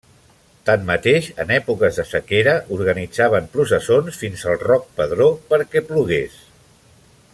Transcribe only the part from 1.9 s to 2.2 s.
de